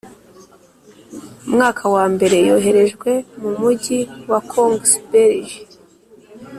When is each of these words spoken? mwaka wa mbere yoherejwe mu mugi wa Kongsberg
mwaka 1.53 1.83
wa 1.95 2.05
mbere 2.13 2.37
yoherejwe 2.47 3.11
mu 3.41 3.49
mugi 3.59 3.99
wa 4.31 4.39
Kongsberg 4.51 5.45